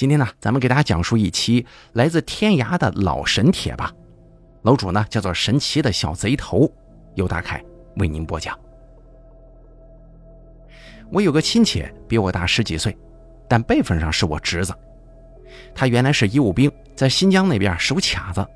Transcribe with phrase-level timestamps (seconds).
[0.00, 3.92] 今天呢，咱们给大家讲述一期来自天涯的老神帖吧。
[4.62, 6.72] 楼主呢叫做神奇的小贼头，
[7.16, 7.62] 由大凯
[7.96, 8.58] 为您播讲。
[11.12, 12.96] 我有个亲戚比我大十几岁，
[13.46, 14.74] 但辈分上是我侄子。
[15.74, 18.46] 他原来是医务兵，在新疆那边守卡子。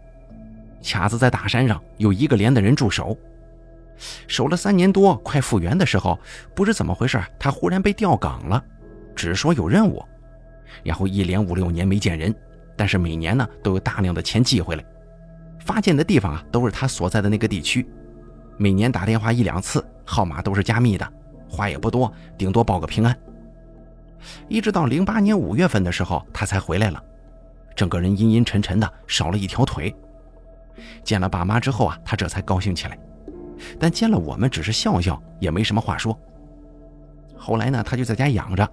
[0.82, 3.14] 卡子在大山上，有一个连的人驻守。
[4.26, 6.18] 守了三年多，快复员的时候，
[6.54, 8.64] 不知怎么回事，他忽然被调岗了，
[9.14, 10.02] 只说有任务。
[10.82, 12.34] 然后一连五六年没见人，
[12.76, 14.84] 但是每年呢都有大量的钱寄回来。
[15.60, 17.88] 发件的地方啊都是他所在的那个地区，
[18.58, 21.12] 每年打电话一两次，号码都是加密的，
[21.48, 23.16] 话也不多，顶多报个平安。
[24.48, 27.02] 一直到零八年五月份的时候，他才回来了，
[27.74, 29.94] 整个人阴阴沉沉的，少了一条腿。
[31.02, 32.98] 见了爸妈之后啊，他这才高兴起来，
[33.78, 36.18] 但见了我们只是笑笑，也没什么话说。
[37.36, 38.68] 后来呢，他就在家养着。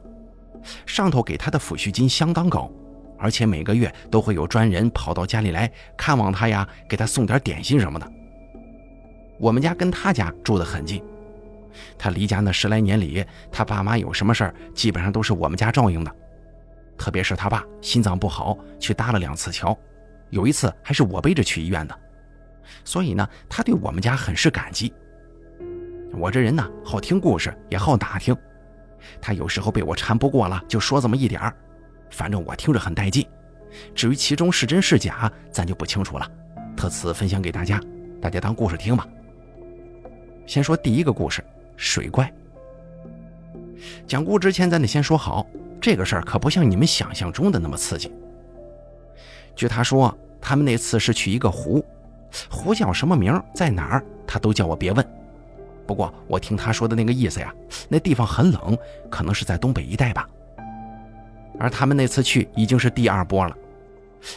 [0.85, 2.71] 上头给他的抚恤金相当高，
[3.17, 8.11] 而且每个月都会有专人跑到家里来看望他呀，给他送点点心什么的。
[9.39, 11.03] 我们家跟他家住得很近，
[11.97, 16.15] 他离家那十来年里，他爸妈有什么事儿，基本上都是我们家照应的。
[16.97, 19.75] 特别是他爸心脏不好，去搭了两次桥，
[20.29, 21.99] 有一次还是我背着去医院的。
[22.85, 24.93] 所以呢，他对我们家很是感激。
[26.13, 28.37] 我这人呢，好听故事，也好打听。
[29.21, 31.55] 他有时候被我缠不过了，就说这么一点儿，
[32.09, 33.25] 反正我听着很带劲。
[33.95, 36.29] 至于其中是真是假，咱就不清楚了。
[36.75, 37.79] 特此分享给大家，
[38.21, 39.07] 大家当故事听吧。
[40.45, 41.43] 先说第一个故事：
[41.77, 42.31] 水怪。
[44.05, 45.45] 讲故之前，咱得先说好，
[45.79, 48.11] 这个事儿可不像你们想象中的那么刺激。
[49.55, 51.83] 据他说，他们那次是去一个湖，
[52.49, 55.20] 湖叫什么名，在哪儿，他都叫我别问。
[55.87, 57.53] 不过我听他说的那个意思呀，
[57.89, 58.77] 那地方很冷，
[59.09, 60.27] 可能是在东北一带吧。
[61.59, 63.55] 而他们那次去已经是第二波了，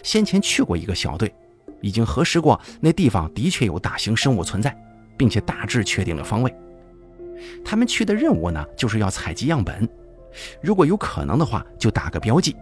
[0.02, 1.32] 先前去过一个小队，
[1.80, 4.76] 已经核实过那地方的确有大型生物存在，
[5.16, 6.54] 并且大致确定了方位。
[7.64, 9.88] 他们去的任务呢，就是要采集样本，
[10.60, 12.56] 如果有可能的话，就打个标记。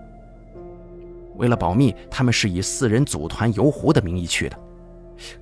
[1.37, 4.59] 为了保密，他们是以四人组团游湖的名义去的，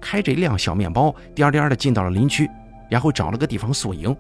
[0.01, 2.49] 开着一辆小面包，颠颠的进到了林区。
[2.91, 4.15] 然后找了个地方宿营，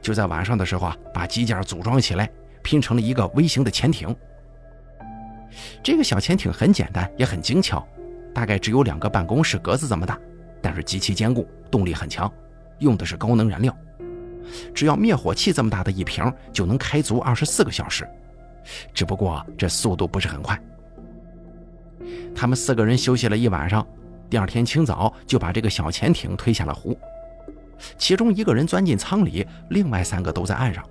[0.00, 2.30] 就在晚上的时候啊，把机件组装起来，
[2.62, 4.14] 拼成了一个微型的潜艇。
[5.82, 7.86] 这个小潜艇很简单，也很精巧，
[8.32, 10.18] 大概只有两个办公室格子这么大，
[10.62, 12.32] 但是极其坚固，动力很强，
[12.78, 13.76] 用的是高能燃料。
[14.74, 18.08] 只要灭火器这么大的一瓶，就能开足二十四个小时。
[18.92, 20.58] 只不过这速度不是很快。
[22.34, 23.86] 他们四个人休息了一晚上，
[24.28, 26.98] 第二天清早就把这个小潜艇推下了湖。
[27.98, 30.84] 其中一个人钻进舱里，另外三个都在岸上。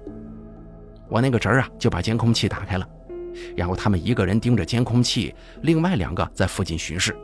[1.10, 2.88] 我那个侄儿啊，就把监控器打开了，
[3.56, 7.16] 然后他们一个人盯着监控器，另外两个在附近巡视。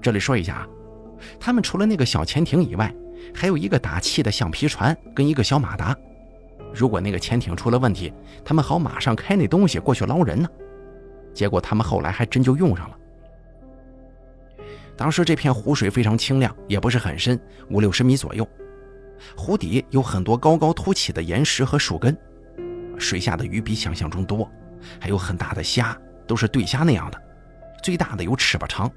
[0.00, 0.68] 这里说一下啊，
[1.40, 2.94] 他们除了那个小潜艇以外，
[3.34, 5.96] 还有一个打气的橡皮船跟一个小马达。
[6.74, 8.12] 如果那个潜艇出了问题，
[8.44, 10.48] 他们好马上开那东西过去捞人呢。
[11.34, 12.96] 结果他们后来还真就用上了。
[15.02, 17.36] 当时这片湖水非常清亮，也不是很深，
[17.70, 18.48] 五六十米左右。
[19.36, 22.16] 湖底有很多高高凸起的岩石和树根，
[22.96, 24.48] 水下的鱼比想象中多，
[25.00, 27.20] 还有很大的虾，都是对虾那样的，
[27.82, 28.88] 最大的有尺把长。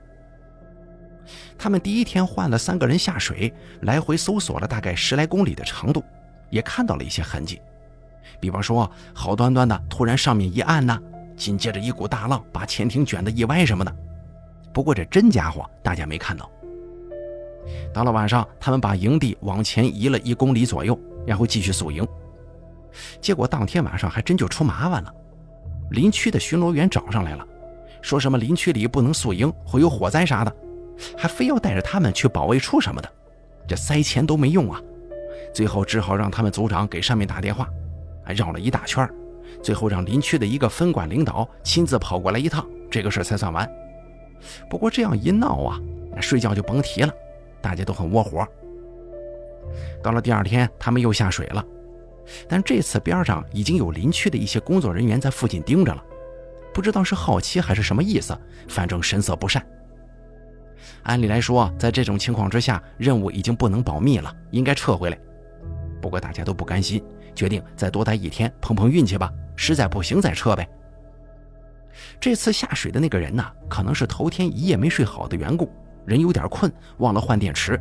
[1.58, 3.52] 他们第一天换了三个人下水，
[3.82, 6.04] 来回搜索了大概十来公里的长度，
[6.52, 7.60] 也看到了一些痕迹，
[8.40, 11.02] 比方说好端端的突然上面一按呢，
[11.36, 13.92] 紧接着一股大浪把潜艇卷得一歪什么的。
[14.76, 16.52] 不过这真家伙，大家没看到。
[17.94, 22.06] 到了晚上，他们把营地往前移了一公里左右，然后继续宿营。
[23.22, 25.14] 结果当天晚上还真就出麻烦了，
[25.92, 27.48] 林区的巡逻员找上来了，
[28.02, 30.54] 说什么林区里不能宿营，会有火灾啥的，
[31.18, 33.10] 还非要带着他们去保卫处什么的。
[33.66, 34.82] 这塞钱都没用啊，
[35.54, 37.66] 最后只好让他们组长给上面打电话，
[38.26, 39.10] 还绕了一大圈，
[39.64, 43.66] 最后让林区的一个分管领导亲自跑过来一趟，这个事才算完。
[44.70, 45.80] 不过这样一闹啊，
[46.14, 47.14] 那睡觉就甭提了，
[47.62, 48.48] 大家都很窝火。
[50.04, 51.66] 到了第二天，他们又下水了，
[52.48, 56.04] 但这次边上已经有林区的一些工作人员在附近盯着了，
[56.74, 58.38] 不知道是好奇还是什么意思，
[58.68, 59.66] 反正神色不善。
[61.04, 65.18] 按理来说，在这种情况之下，任务已经不能保密了，应该撤回来。
[66.02, 67.04] 不过大家都不甘心，
[67.34, 70.68] 决定再多待一天，碰碰运气吧，实在不行再撤呗。
[72.20, 75.72] 这次下水的那个人呢，可能是头天一夜没睡好的缘故，
[76.06, 77.80] 人有点困，忘了换电池。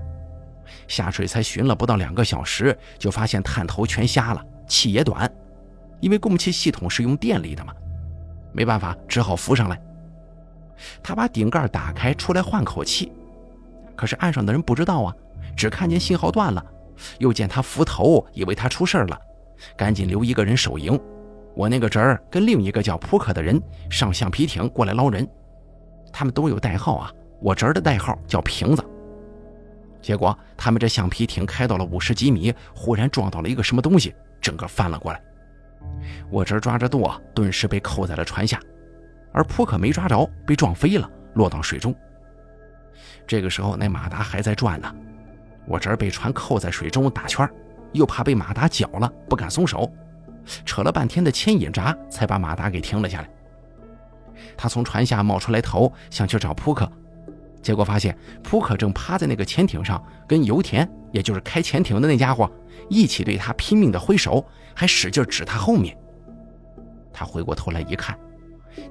[0.88, 5.31] 下水才巡了不到两个小时，就发现探头全瞎了，气也短，
[6.00, 7.72] 因为供气系统是用电力的嘛。
[8.52, 9.81] 没办法，只好浮上来。
[11.02, 13.12] 他把顶盖打开，出来换口气。
[13.96, 15.14] 可是岸上的人不知道啊，
[15.56, 16.64] 只看见信号断了，
[17.19, 19.20] 又见他浮头，以为他出事了，
[19.76, 20.99] 赶紧留一个人守营。
[21.55, 25.27] 我那个侄儿跟另一个叫扑克的人上橡皮艇过来捞人，
[26.12, 27.12] 他们都有代号啊。
[27.41, 28.85] 我侄儿的代号叫瓶子。
[30.01, 35.23] 结果他们这橡皮艇开到了五十几米，忽然撞到了一个什么东西，整个翻了过来。
[36.31, 38.61] 我侄儿抓着舵，顿时被扣在了船下，
[39.33, 41.95] 而扑克没抓着，被撞飞了，落到水中。
[43.27, 44.95] 这个时候，那马达还在转呢。
[45.67, 47.49] 我侄儿被船扣在水中打圈，
[47.93, 49.91] 又怕被马达绞了，不敢松手，
[50.64, 53.29] 扯了半天的牵引闸才把马达给停了下来。
[54.56, 56.91] 他从船下冒出来头，想去找扑克，
[57.62, 62.50] 结果发现扑克正趴在那个潜艇上，跟油田，也就是开潜艇的那家伙
[62.88, 64.44] 一起对他拼命的挥手，
[64.75, 65.96] 还使劲指他后面。
[67.12, 68.19] 他回过头来一看，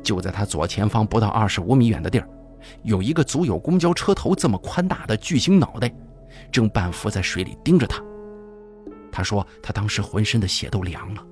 [0.01, 2.27] 就在他左前方不到二十五米远的地儿。
[2.83, 5.93] 有一个足有公交车头这么宽大的巨型脑袋，
[6.49, 8.01] 正半浮在水里盯着他。
[9.11, 11.23] 他说：“他当时浑身的血都凉了。”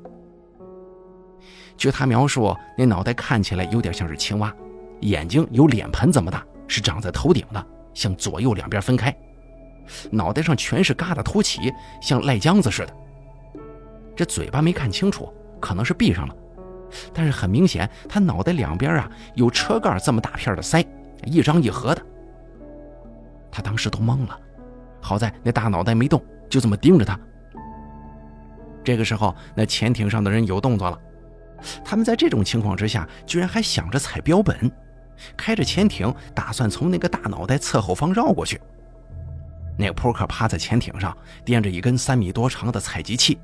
[1.82, 4.54] 据他描述，那脑袋看起来有点像是青蛙，
[5.00, 9.12] 眼睛有脸盆这么大，是长在头顶的，向左右两边分开，
[10.12, 12.94] 脑袋上全是疙瘩凸起，像赖浆子似的。
[14.16, 16.36] 这嘴巴没看清楚，可能是闭上了，
[17.12, 20.86] 但是很明显，他脑袋两边啊有车盖这么大片的腮。
[21.26, 22.02] 一张一合的，
[23.52, 24.40] 他当时都懵了，
[25.02, 27.20] 好在那大脑袋没动，就这么盯着他。
[28.84, 31.00] 这个时候，那潜艇上的人有动作了，
[31.84, 34.72] 他们在这种情况之下，居然还想着踩标本，
[35.36, 38.60] 开着潜艇打算从那个大脑袋侧后方绕过去。
[39.78, 41.16] 那扑克趴在潜艇上，
[41.46, 43.40] 掂着一根三米多长的采集器，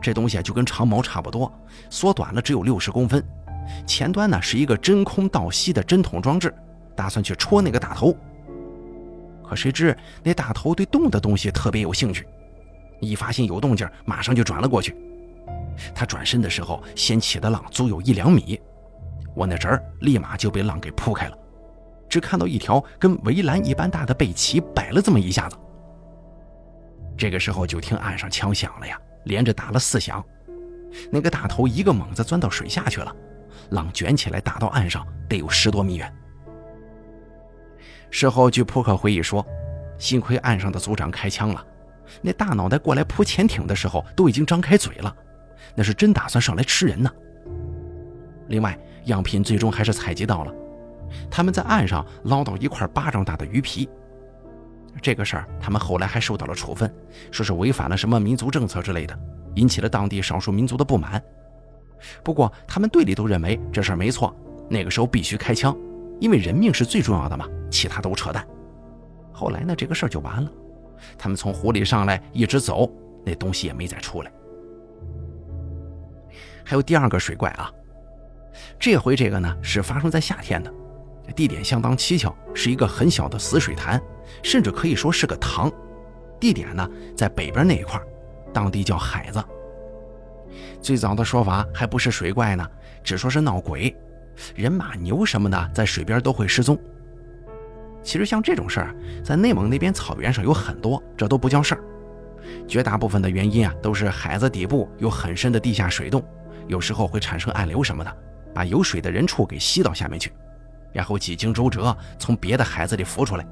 [0.00, 1.52] 这东西就跟长矛差不多，
[1.88, 3.24] 缩短了只有六十公分，
[3.86, 6.52] 前端呢是一个真空倒吸的针筒装置。
[6.96, 8.14] 打算去戳那个大头，
[9.42, 12.26] 可谁知那大头对动的东西特别有兴趣，
[13.00, 14.94] 一发现有动静，马上就转了过去。
[15.94, 18.60] 他转身的时候，掀起的浪足有一两米，
[19.34, 21.38] 我那侄儿立马就被浪给扑开了，
[22.08, 25.56] 只看到一条跟围栏一般大的背鳍摆了这么一下子。
[27.16, 30.24] 这个时候就听岸上枪响了呀，连着打了四响，
[31.10, 33.14] 那个大头一个猛子钻到水下去了，
[33.70, 36.12] 浪卷起来打到岸上，得有十多米远。
[38.10, 39.46] 事后，据扑克回忆说，
[39.98, 41.64] 幸亏岸上的组长开枪了，
[42.22, 45.14] 那大脑袋过来扑潜艇的时候都已经张开嘴了，
[45.74, 47.10] 那是真打算上来吃人呢。
[48.48, 50.52] 另外，样品最终还是采集到了，
[51.30, 53.88] 他们在岸上捞到一块巴掌大的鱼皮。
[55.00, 56.92] 这个事儿，他们后来还受到了处分，
[57.30, 59.16] 说是违反了什么民族政策之类的，
[59.54, 61.22] 引起了当地少数民族的不满。
[62.24, 64.34] 不过，他们队里都认为这事儿没错，
[64.68, 65.76] 那个时候必须开枪，
[66.18, 67.46] 因为人命是最重要的嘛。
[67.70, 68.44] 其他都扯淡。
[69.32, 70.50] 后来呢，这个事儿就完了。
[71.16, 72.90] 他们从湖里上来，一直走，
[73.24, 74.32] 那东西也没再出来。
[76.70, 77.68] 还有第二个水怪啊，
[78.78, 80.72] 这回这个呢是发生在夏天的，
[81.34, 84.00] 地点相当蹊跷，是一个很小的死水潭，
[84.44, 85.68] 甚至可以说是个塘。
[86.38, 88.00] 地点呢在北边那一块，
[88.52, 89.42] 当地叫海子。
[90.80, 92.64] 最早的说法还不是水怪呢，
[93.02, 93.92] 只说是闹鬼，
[94.54, 96.78] 人马牛什么的在水边都会失踪。
[98.00, 101.82] 其实像这种事儿，在内蒙那边草原上有很多，这都不叫事儿。
[102.68, 106.24] 绝大部分的原因啊，都是海子底部有很深的地下水洞，
[106.70, 108.16] 有时候会产生暗流什么的，
[108.54, 110.32] 把有水的人畜给吸到下面去，
[110.92, 113.44] 然后几经周折从别的海子里浮出来。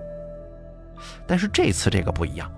[1.27, 2.49] 但是这次这个不一样，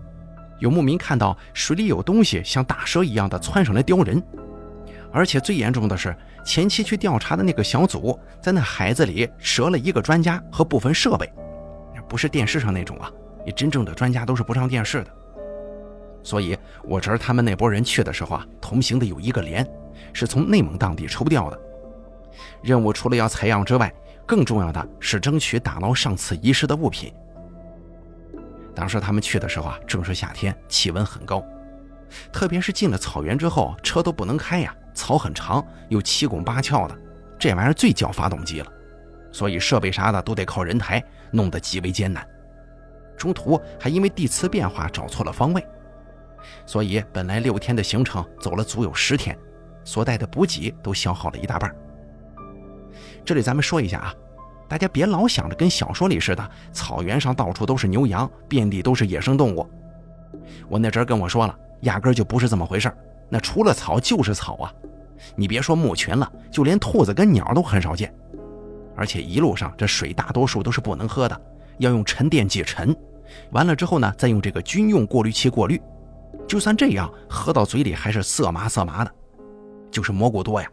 [0.58, 4.22] 有牧民看到水里有东西像大蛇一样的窜上来叼人，
[5.10, 6.14] 而且最严重的是，
[6.44, 11.26] 前期去调查的那个小组在那海子里折了一个专家和部分设备。
[12.06, 13.10] 不是电视上那种啊，
[13.46, 15.10] 你真正的专家都是不上电视的。
[16.22, 19.66] 所以我侄儿他们那波人去的时候啊，同行的有一个连，
[20.12, 21.60] 是从内蒙当地抽调的。
[22.62, 23.92] 任务除了要采样之外，
[24.26, 27.12] 更重要的是争取打捞上次遗失的物品。
[28.74, 31.44] 当时他们去的时候啊，正是夏天，气温很高，
[32.32, 36.96] 特别是进了草原之后，车都不能开呀，草很长又七拱八翘的，
[37.38, 38.72] 这玩意儿最叫发动机了。
[39.32, 42.26] 所以设备啥的都得靠人抬，弄得极为艰难。
[43.16, 45.64] 中途还因为地磁变化找错了方位，
[46.64, 49.36] 所以本来六天的行程走了足有十天，
[49.84, 51.74] 所带的补给都消耗了一大半。
[53.24, 54.14] 这里咱们说一下啊，
[54.68, 59.68] 大家别老想着跟小说里似的，草原上到处都是牛羊，遍地都是野生动物。
[60.68, 62.92] 我那阵跟我说了，压根就不是这么回事
[63.28, 64.72] 那除了草就是草啊，
[65.36, 68.12] 你别说牧群了，就连兔子跟鸟都很少见。
[68.96, 71.40] 而且一路上这水大多数都是不能喝的，
[71.78, 72.94] 要用沉淀剂沉，
[73.52, 75.80] 完了之后呢，再用这个军用过滤器过滤。
[76.48, 79.10] 就算这样，喝到嘴里还是涩麻涩麻的。
[79.90, 80.70] 就是蘑菇多呀，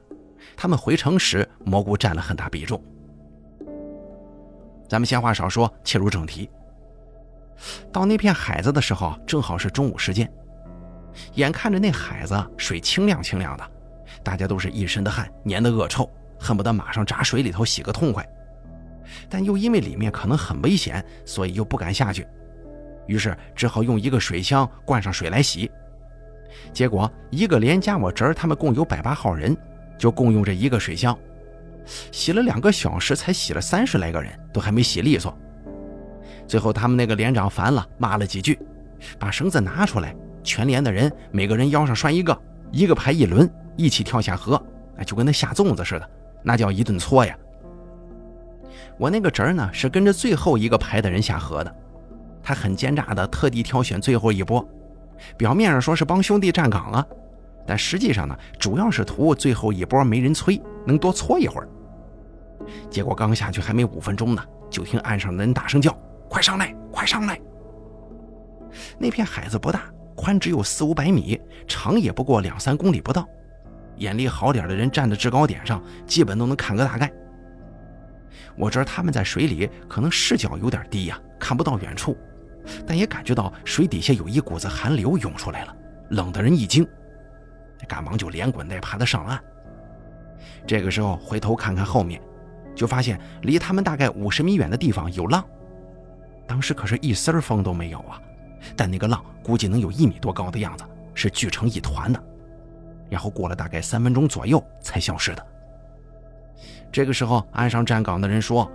[0.56, 2.82] 他们回城时蘑菇占了很大比重。
[4.88, 6.50] 咱们闲话少说，切入正题。
[7.92, 10.32] 到那片海子的时候，正好是中午时间。
[11.34, 13.72] 眼看着那海子水清亮清亮的，
[14.24, 16.10] 大家都是一身的汗，黏得恶臭，
[16.40, 18.24] 恨不得马上扎水里头洗个痛快。
[19.28, 22.28] 但又因为里面可能很危险，所以又不敢下去，
[23.08, 25.70] 于是只好用一个水枪灌上水来洗。
[26.74, 29.56] 结果一个连加我侄儿他们共有百八号人，
[29.98, 31.18] 就共用这一个水箱，
[32.12, 35.36] 洗了两个小时才洗了三十来个人，都还没洗利索。
[36.48, 38.58] 最后他们那个连长烦了，骂了几句，
[39.20, 42.38] 把绳子拿出来，全连的人每个人腰上拴一个，
[42.72, 44.62] 一个排一轮，一起跳下河，
[44.98, 46.10] 哎，就跟那下粽子似的，
[46.44, 47.38] 那叫一顿搓呀。
[48.98, 51.76] 我那个侄儿呢，是跟着最后一个排的人下河的，
[52.42, 54.66] 他很奸诈的，特地挑选最后一波。
[55.38, 57.06] 表面上说是帮兄弟站岗啊，
[57.66, 61.68] 但实际上呢，主要是图最后一波没人催，能多搓一会儿。
[62.90, 65.96] 结果刚下去还没五分钟呢，就听岸上的人大声叫
[66.30, 67.40] ：“快上来，快上来！”
[69.00, 69.84] 那片海子不大，
[70.16, 73.28] 宽只有四五百米，长也不过两三公里不到。
[73.98, 77.12] 眼力好点的人站在制高点上，基本都能看个大概。
[78.56, 82.18] 我知道他们在水里可能视角有点低呀，看不到远处。
[82.86, 85.76] 但也感觉到水底下有一股子寒流涌出来了，
[86.10, 86.88] 冷得人一惊，
[87.88, 89.40] 赶忙就连滚带爬的上岸。
[90.66, 92.22] 这个时候回头看看后面，
[92.76, 95.44] 就发现离他们大概五十米远的地方有浪。
[96.46, 98.22] 当时可是一丝风都没有啊，
[98.76, 100.84] 但那个浪估计能有一米多高的样子，
[101.14, 102.24] 是聚成一团的。
[103.10, 105.48] 然后过了大概三分钟左右才消失的。
[106.92, 108.70] 这个时候岸上站岗的人说。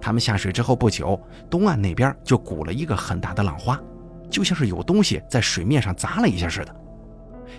[0.00, 3.80] 他们下水之后不久，东岸那边就鼓了一个很大的浪花，
[4.30, 6.74] 就像是有东西在水面上砸了一下似的。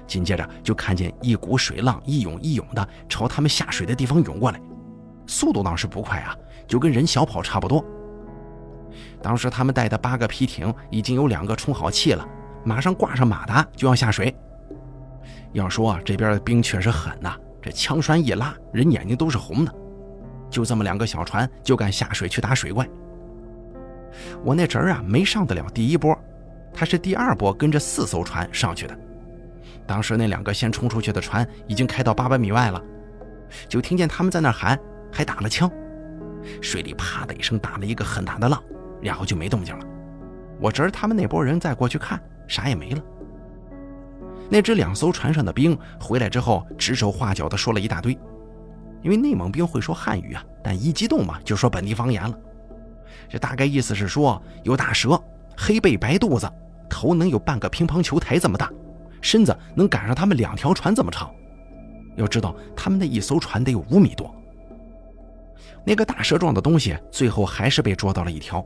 [0.05, 4.61] 紧接着就看见一股水浪一涌一涌的朝他们下水的地方涌过来，
[5.25, 6.35] 速度倒是不快啊，
[6.67, 7.83] 就跟人小跑差不多。
[9.21, 12.27] 当时他们带的八个皮艇已经有两个充好气了，
[12.63, 14.33] 马上挂上马达就要下水。
[15.53, 19.73] 要说啊这边的冰确实狠呐，这枪栓一拉，人眼睛都是红的。
[20.49, 22.87] 就这么两个小船就敢下水去打水怪。
[24.43, 26.17] 我那侄儿啊没上得了第一波，
[26.73, 28.97] 他是第二波跟着四艘船上去的。
[29.85, 32.81] 当时那两个先冲出去的船已经开到八百米外了，
[33.69, 34.79] 就听见他们在那喊，
[35.11, 35.69] 还打了枪。
[36.61, 38.61] 水里啪的一声打了一个很大的浪，
[39.01, 39.85] 然后就没动静了。
[40.59, 43.01] 我侄儿他们那波人再过去看，啥也没了。
[44.49, 48.17] 那只两艘船上的兵回来之后，指手画脚的说了一大堆。
[49.01, 52.37] 因为内蒙兵会说汉语啊，但一激动嘛就说本地方言了。
[53.29, 55.21] 这大概意思是说有大蛇，
[55.57, 56.49] 黑背白肚子，
[56.89, 58.71] 头能有半个乒乓球台这么大，
[59.21, 61.29] 身子能赶上他们两条船这么长。
[62.15, 64.33] 要知道他们那一艘船得有五米多。
[65.85, 68.65] 那个大蛇状的东西最后还是被捉到了一条，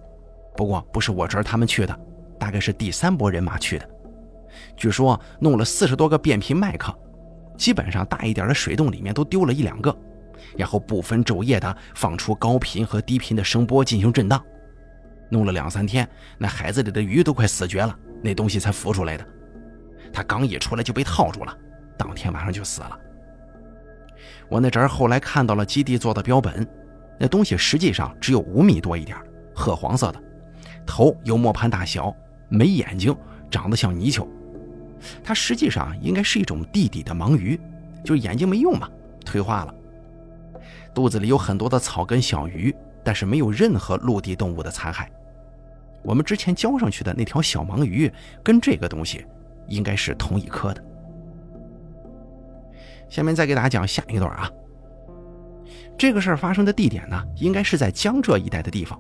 [0.56, 2.00] 不过不是我侄儿他们去的，
[2.40, 3.90] 大概是第三波人马去的。
[4.76, 6.94] 据说弄了四十多个变频麦克，
[7.58, 9.96] 基本上大一点的水洞里面都丢了一两个。
[10.58, 14.44] 然后不分昼夜的放出高频和低频的声波进行震荡，
[15.30, 16.08] 弄了两三天，
[16.38, 19.26] 那海子里的鱼都快死绝了，那东西才浮出来的。
[20.14, 21.58] 他刚一出来就被套住了，
[21.98, 23.00] 当天晚上就死了。
[24.50, 26.68] 我那侄儿后来看到了基地做的标本，
[27.18, 29.18] 那东西实际上只有五米多一点，
[29.56, 30.22] 褐黄色的，
[30.86, 32.14] 头有磨盘大小，
[32.50, 33.16] 没眼睛，
[33.50, 34.28] 长得像泥鳅。
[35.24, 37.60] 它实际上应该是一种地底的盲鱼，
[38.04, 38.90] 就是眼睛没用嘛，
[39.26, 39.74] 退化了。
[40.94, 45.08] 肚子里有很多的草根小鱼，但是没有任何陆地动物的残骸。
[46.04, 48.12] 我们之前交上去的那条小盲鱼，
[48.44, 49.26] 跟这个东西
[49.68, 50.84] 应该是同一科的。
[53.10, 54.50] 下面再给大家讲下一段啊。
[55.98, 59.00] 这个事儿发生的地点呢，应该是在江浙一带的地方。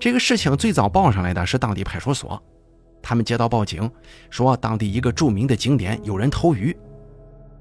[0.00, 2.42] 这个事情最早报上来的是当地派出所，
[3.00, 3.88] 他们接到报警，
[4.30, 6.76] 说当地一个著名的景点有人偷鱼，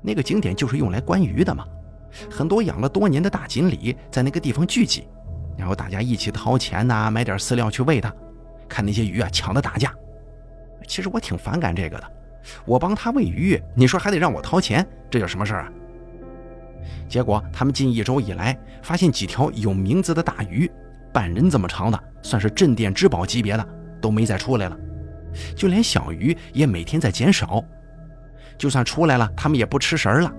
[0.01, 1.65] 那个景点就是用来观鱼的嘛。
[2.29, 5.07] 很多养了多年的大锦鲤在那个地方聚集，
[5.57, 8.13] 然后大家一起掏钱呐，买点饲料去喂它，
[8.67, 9.93] 看那些鱼啊抢的打架。
[10.87, 12.11] 其实我挺反感这个的，
[12.65, 15.71] 我帮他喂鱼，你说还得让我掏钱，这叫什么事儿啊？
[17.09, 20.69] 结果他们近一周以来发现几条有名字的大鱼，
[21.11, 23.67] 半人这么长的，算是镇店之宝级别的，
[24.01, 24.77] 都没再出来了。
[25.55, 27.63] 就连小鱼也每天在减少，
[28.57, 30.31] 就算出来了，他们也不吃食儿了。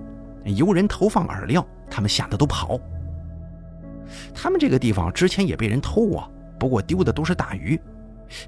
[0.45, 2.79] 游人投放饵料，他们吓得都跑。
[4.33, 7.79] 他们这个地方之前也被人偷过，不过丢的都是大鱼，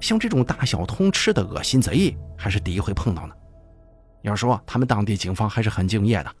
[0.00, 3.34] 像这种大小通吃的恶心贼还是第一回碰到呢。
[4.22, 6.32] 要说他们当地警方还是很敬业的，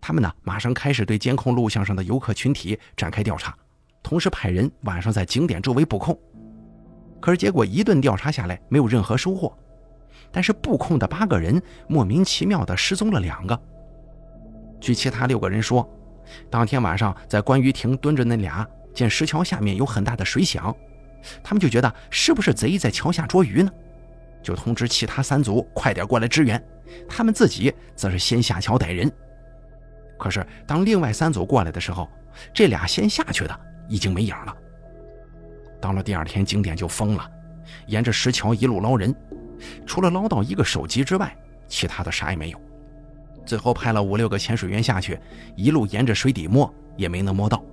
[0.00, 3.56] 他们呢马上开始对监控录像上的游客群体展开调查，
[4.02, 6.18] 同时派人晚上在景点周围布控。
[7.20, 9.56] 可是结果一顿调查下来，没有任何收获。
[10.30, 13.60] 但是布控的八个人莫名其妙的失踪了两个。
[14.80, 15.88] 据其他六个人说，
[16.50, 20.74] 当天晚上在观鱼亭蹲着那俩，见石桥下面有很大的水响，
[21.42, 23.70] 他们就觉得是不是贼在桥下捉鱼呢？
[24.42, 26.62] 就通知其他三组快点过来支援。
[27.08, 29.10] 他们自己则是先下桥逮人。
[30.18, 32.08] 可是当另外三组过来的时候，
[32.54, 34.56] 这俩先下去的已经没影了。
[35.80, 37.30] 到了第二天，景点就疯了，
[37.86, 39.14] 沿着石桥一路捞人，
[39.86, 41.36] 除了捞到一个手机之外，
[41.68, 42.60] 其他的啥也没有。
[43.48, 45.18] 最后派了五六个潜水员下去，
[45.56, 47.64] 一路沿着水底摸，也没能摸到。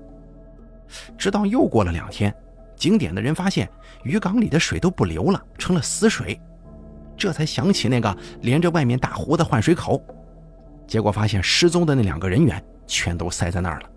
[1.18, 2.34] 直到又过了两天，
[2.78, 3.70] 景点的人发现
[4.04, 6.40] 鱼缸里的水都不流了，成了死水，
[7.18, 10.02] 这才想起那个连着外面大湖的换水口，
[10.88, 13.90] 结果发现失踪的那两个人员全都塞在那儿了。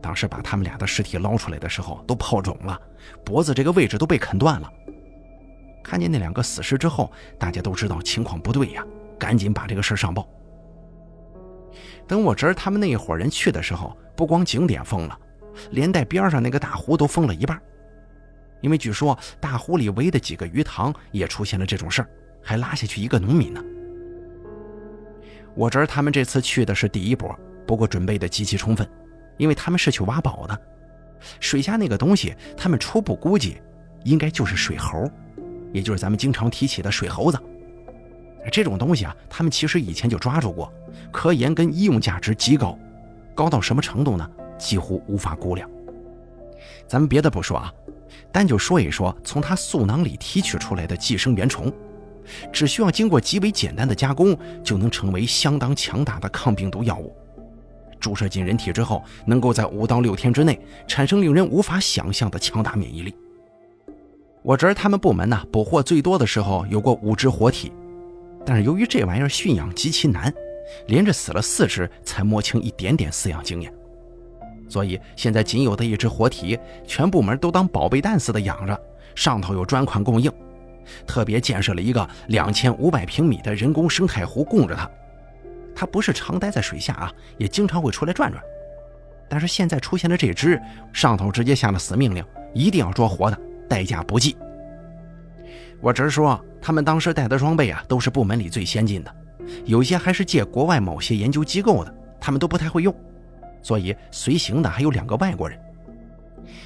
[0.00, 2.80] 当时把他们俩的尸体捞出来的时候，都泡肿了，
[3.24, 4.72] 脖子这个位置都被啃断了。
[5.82, 8.84] 看见那两个死尸之后，大家都知道情况不对呀，
[9.18, 10.28] 赶紧把这个事上报。
[12.06, 15.18] 等我侄儿他们那一伙人去的时候，不光景点封了，
[15.70, 17.60] 连带边上那个大湖都封了一半，
[18.60, 22.08] 因为据说大湖里围的几个鱼塘也出现了这种事儿，
[22.42, 23.62] 还拉下去一个农民呢。
[25.54, 27.34] 我侄儿他们这次去的是第一波，
[27.66, 28.88] 不过准备的极其充分。
[29.36, 30.56] 因为他们是去挖宝的，
[31.40, 33.56] 水下那个东西，他们初步估计
[34.04, 35.10] 应该就是水猴，
[35.72, 37.38] 也就是咱们经常提起的水猴子。
[38.50, 40.72] 这种东西啊，他们其实以前就抓住过，
[41.10, 42.78] 科研跟医用价值极高，
[43.34, 44.30] 高到什么程度呢？
[44.58, 45.68] 几乎无法估量。
[46.86, 47.72] 咱们别的不说啊，
[48.30, 51.72] 单就说一说从它素囊里提取出来的寄生原虫，
[52.52, 57.14] 只需要经过极为简单的加工，就能成为相当强大的抗病毒药物。
[57.98, 63.14] 注射进人体之后，能够在五到六天之内产生令人无法想象的强大免疫力。
[64.42, 67.72] 我侄儿他们部门呢，捕获最多的时候有过五只活体，
[68.46, 70.32] 但是由于这玩意儿驯养极其难，
[70.86, 73.72] 连着死了四只才摸清一点点饲养经验，
[74.68, 78.78] 所以现在仅有的一只活体，全部门都当宝贝蛋似的养着，
[79.14, 80.30] 上头有专款供应，
[81.06, 84.90] 特别建设了一个两千五百平米的人工生态湖供着它。
[85.74, 88.42] 它不是常待在水下啊，也经常会出来转转。
[89.28, 90.60] 但是现在出现的这只，
[90.92, 94.36] 上头直接下了死命令，一定要捉活的，代价不计。
[95.84, 99.14] 我直说，他们当时带的装备啊，都是部门里最先进的，
[99.66, 102.94] 有些还是借国外某些研究机构的，他们都不太会用，
[103.60, 105.60] 所以随行的还有两个外国人。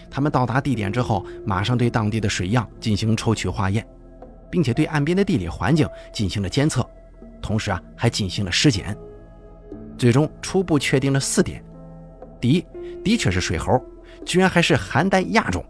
[0.09, 3.85] 他们到达地点之后，马上对当地的水样进行抽取化验，
[4.49, 6.89] 并且对岸边的地理环境进行了监测。
[7.43, 8.97] 同时啊，还进行了尸检，
[9.99, 11.61] 最终初步确定了四点：
[12.41, 12.65] 第一，
[13.03, 13.85] 的确是水猴，
[14.25, 15.65] 居然还是邯郸亚种。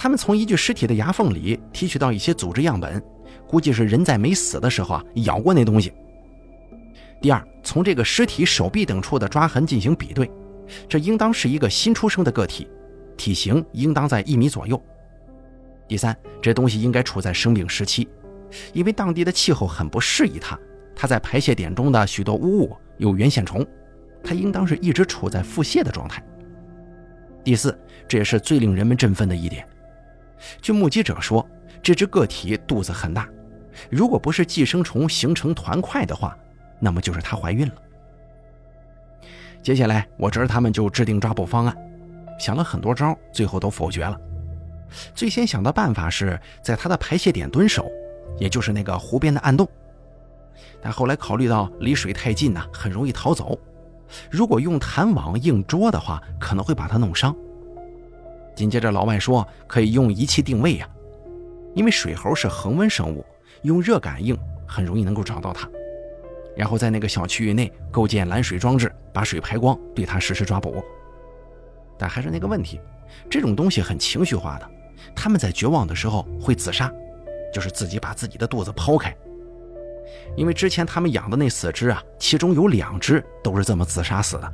[0.00, 3.02] 他们从一具尸体的牙缝里提取到一些组织样本，
[3.48, 5.92] 估计是人在没死的时候啊咬过那东西。
[7.20, 10.30] 第二，从这个尸体手臂等处的抓痕进行比对，
[10.88, 12.68] 这应当是一个新出生的个体，
[13.16, 14.80] 体型应当在一米左右。
[15.88, 18.06] 第三，这东西应该处在生病时期，
[18.72, 20.56] 因为当地的气候很不适宜它。
[20.94, 23.66] 它在排泄点中的许多污物有原线虫，
[24.22, 26.22] 它应当是一直处在腹泻的状态。
[27.42, 29.66] 第四，这也是最令人们振奋的一点。
[30.60, 31.46] 据目击者说，
[31.82, 33.28] 这只个体肚子很大，
[33.90, 36.36] 如果不是寄生虫形成团块的话，
[36.78, 37.74] 那么就是她怀孕了。
[39.62, 41.76] 接下来，我侄儿他们就制定抓捕方案，
[42.38, 44.18] 想了很多招，最后都否决了。
[45.14, 47.90] 最先想的办法是在它的排泄点蹲守，
[48.38, 49.68] 也就是那个湖边的暗洞。
[50.80, 53.58] 但后来考虑到离水太近呢，很容易逃走。
[54.30, 57.36] 如果用弹网硬捉的话，可能会把它弄伤。
[58.58, 60.88] 紧接着老外说可以用仪器定位呀，
[61.74, 63.24] 因为水猴是恒温生物，
[63.62, 65.70] 用热感应很容易能够找到它。
[66.56, 70.82] 然后在那个小区域内构建拦水装置，把水排光，对它实施抓捕。
[71.96, 72.80] 但还是那个问题，
[73.30, 74.68] 这种东西很情绪化的，
[75.14, 76.92] 他们在绝望的时候会自杀，
[77.54, 79.16] 就是自己把自己的肚子剖开。
[80.36, 84.52] 因为之前他们养的那四只啊，其中有两只都是这么自杀死的。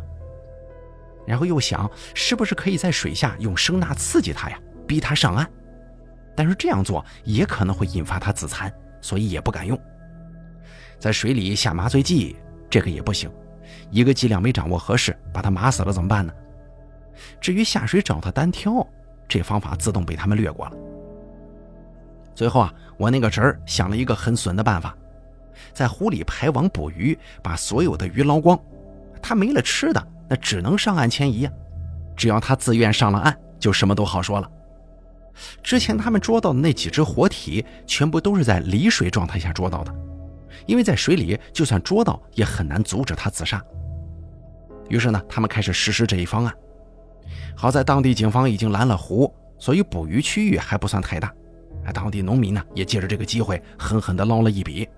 [1.27, 5.47] 然后又想，是不是可以在水下用声呐刺激它呀，逼它上岸？
[6.37, 9.79] 但是这样做也可能会引发它自残，所以也不敢用。
[10.99, 12.37] 在水里下麻醉剂，
[12.69, 13.31] 这个也不行，
[13.91, 16.33] 一个剂量没掌握合适，把他麻死了怎么办呢？
[17.41, 18.87] 至于下水找他单挑，
[19.29, 20.73] 这方法自动被他们略过了。
[22.35, 24.97] 最后啊，我那个侄儿想了一个很损的办法，
[25.73, 28.59] 在湖里排网捕鱼，把所有的鱼捞光。
[29.23, 31.51] 他没了吃的，那只能上岸迁移呀。
[32.17, 34.51] 只要他自愿上了岸，就什么都好说了。
[35.63, 39.93] 之前他们捉到的那几只活体，全部都是在离水状态下捉到的，
[40.67, 43.61] 因为在水里，就算捉到也很难阻止他自杀。
[44.89, 46.55] 于是呢，他们开始实施这一方案。
[47.57, 51.33] 好在当地警方已经拦了湖，所以捕鱼区域还不算太大。
[51.93, 54.89] 当地农民呢，也借着这个机会狠狠地捞了一笔，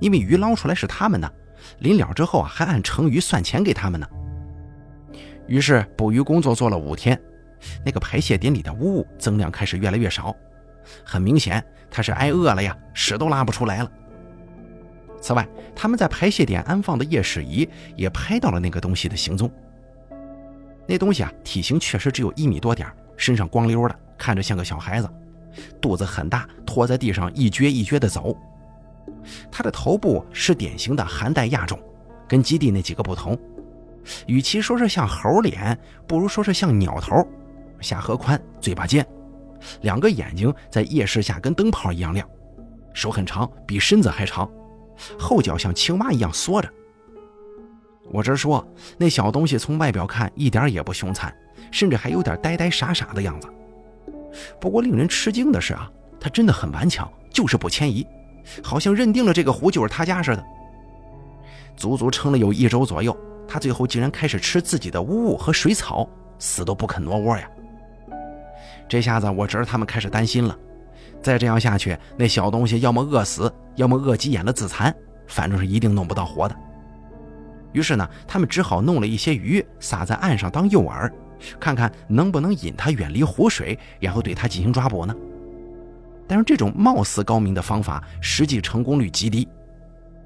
[0.00, 1.32] 因为鱼捞出来是他们的，
[1.80, 4.06] 临了之后啊，还按成鱼算钱给他们呢。
[5.46, 7.20] 于是捕鱼工作做了五天，
[7.84, 10.34] 那个排泄点里的污物增量开始越来越少，
[11.04, 13.90] 很明显他是挨饿了呀，屎都拉不出来了。
[15.20, 19.50] 此外，他们在排泄点安放的夜视仪也拍到了那个东西的行踪。
[20.86, 25.08] 那东西啊，体型确实只有一米多点身上光溜的，看着像个小孩子，
[25.80, 28.36] 肚子很大，拖在地上一撅一撅的走。
[29.50, 31.78] 它的头部是典型的寒带亚种，
[32.28, 33.38] 跟基地那几个不同。
[34.26, 37.26] 与其说是像猴脸，不如说是像鸟头，
[37.80, 39.06] 下颌宽，嘴巴尖，
[39.82, 42.28] 两个眼睛在夜视下跟灯泡一样亮，
[42.92, 44.50] 手很长，比身子还长，
[45.18, 46.68] 后脚像青蛙一样缩着。
[48.10, 48.66] 我这说，
[48.98, 51.34] 那小东西从外表看一点也不凶残，
[51.70, 53.48] 甚至还有点呆呆傻傻的样子。
[54.60, 55.90] 不过令人吃惊的是啊，
[56.20, 58.06] 它真的很顽强，就是不迁移，
[58.62, 60.44] 好像认定了这个湖就是他家似的。
[61.76, 63.16] 足足撑了有一周左右。
[63.46, 67.48] 他最后竟然开始吃自己的污物和水草，死都不肯挪窝呀！
[68.88, 70.56] 这下子我侄儿他们开始担心了，
[71.22, 74.94] 再这样下去，那小东西要么饿死，要么饿急眼了自残，
[75.26, 76.56] 反正是一定弄不到活的。
[77.72, 81.10] 于是呢，他们只好弄了一些鱼撒在岸上当诱饵，
[81.58, 85.14] 看看能不能引它远离湖水，然后对它进行抓捕呢？
[86.28, 89.48] 但是这种貌似高明的方法，实际成功率极低，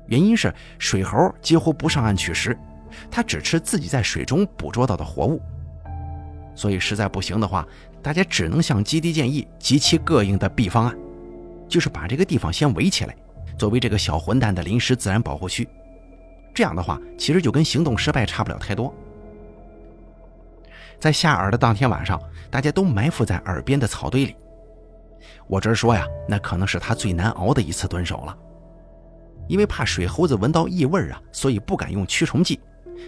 [0.07, 2.57] 原因是水猴几乎不上岸取食。
[3.11, 5.40] 它只吃自己在水中捕捉到的活物，
[6.54, 7.66] 所以实在不行的话，
[8.02, 10.96] 大家只能向基地建议极其膈应的 B 方案，
[11.68, 13.14] 就是把这个地方先围起来，
[13.56, 15.68] 作为这个小混蛋的临时自然保护区。
[16.54, 18.92] 这样的话，其实就跟行动失败差不了太多。
[20.98, 24.34] 在下饵的当天晚上，大家都埋伏在耳边的草堆里。
[25.46, 28.37] 我这说呀，那可能是他最难熬的一次蹲守了，
[29.46, 32.58] 因为怕水猴子闻到异味啊，所以不敢用驱虫剂。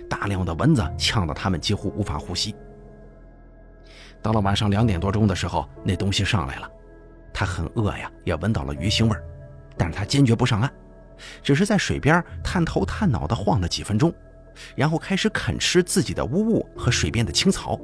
[0.09, 2.55] 大量的蚊子呛得他们几乎无法呼吸。
[4.22, 6.70] 到了晚上两点多钟的时候，那东西上来了，
[7.33, 9.24] 它很饿呀，也闻到了鱼腥味儿
[9.76, 10.70] 但是它坚决不上岸，
[11.42, 14.12] 只是在水边探头探脑地晃了几分钟，
[14.76, 17.81] 然后开始啃吃自己的污物和水边的青草。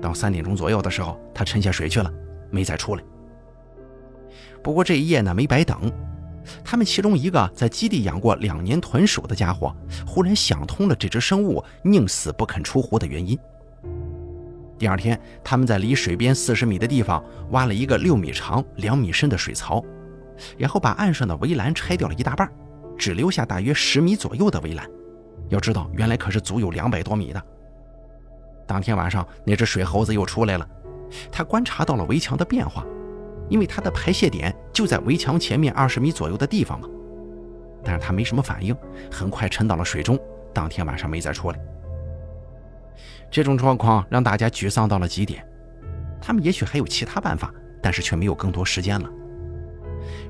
[0.00, 2.12] 到三点钟左右的时候，它沉下水去了，
[2.50, 3.02] 没再出来。
[4.62, 5.90] 不过这一夜呢，没白等。
[6.64, 9.74] 他们其中一个在基地养过两年豚鼠的家伙，
[10.06, 13.38] 忽然想通了这只生物宁死不肯出湖的原因。
[14.78, 19.82] 第二天，他们在离水边四十米的地方挖了一个六米长、两米深的水槽，
[20.58, 22.50] 然后把岸上的围栏拆掉了一大半，
[22.98, 24.86] 只留下大约十米左右的围栏。
[25.48, 27.42] 要知道，原来可是足有两百多米的。
[28.66, 30.68] 当天晚上，那只水猴子又出来了，
[31.32, 32.84] 他观察到了围墙的变化。
[33.48, 36.88] 因为它的排泄点就在围墙前面二十米左右的地方嘛，
[37.84, 38.76] 但是它没什么反应，
[39.10, 40.18] 很快沉到了水中。
[40.52, 41.58] 当天晚上没再出来。
[43.30, 45.46] 这种状况让大家沮丧到了极点。
[46.20, 49.08] 他们也许还有其他办法，但是却没有更多时间了。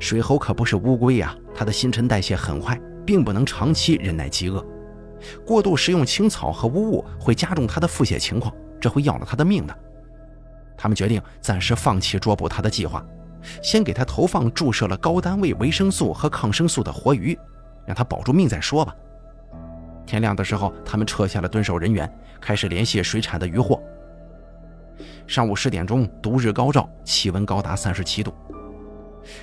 [0.01, 4.65] 水猴可不是乌龟呀，它的新陈代谢很快，并不能长期忍耐饥饿。
[5.47, 9.79] 过度食用青草和污物会加重它的腹泻情况，这会要了它的命的。
[10.77, 13.05] 他们决定暂时放弃捉捕他的计划，
[13.63, 17.39] 先给他投放注射了高单位维生素和抗生素的活鱼，
[17.87, 18.95] 让他保住命再说吧。
[20.05, 22.09] 天亮的时候，他们撤下了蹲守人员，
[22.41, 23.83] 开始联系水产的渔获。
[25.27, 28.33] 上午十点钟，毒日高照，气温高达三十七度。